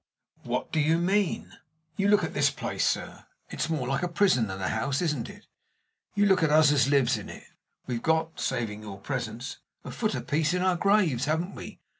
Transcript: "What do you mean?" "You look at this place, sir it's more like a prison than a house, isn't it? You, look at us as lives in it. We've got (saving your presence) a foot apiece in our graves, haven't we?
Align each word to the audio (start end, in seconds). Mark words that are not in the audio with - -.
"What 0.41 0.71
do 0.71 0.79
you 0.79 0.97
mean?" 0.97 1.53
"You 1.95 2.07
look 2.07 2.23
at 2.23 2.33
this 2.33 2.49
place, 2.49 2.83
sir 2.87 3.25
it's 3.51 3.69
more 3.69 3.87
like 3.87 4.01
a 4.01 4.07
prison 4.07 4.47
than 4.47 4.59
a 4.59 4.67
house, 4.69 4.99
isn't 4.99 5.29
it? 5.29 5.45
You, 6.15 6.25
look 6.25 6.41
at 6.41 6.49
us 6.49 6.71
as 6.71 6.89
lives 6.89 7.19
in 7.19 7.29
it. 7.29 7.43
We've 7.85 8.01
got 8.01 8.39
(saving 8.39 8.81
your 8.81 8.97
presence) 8.97 9.59
a 9.85 9.91
foot 9.91 10.15
apiece 10.15 10.55
in 10.55 10.63
our 10.63 10.75
graves, 10.75 11.25
haven't 11.25 11.53
we? 11.53 11.81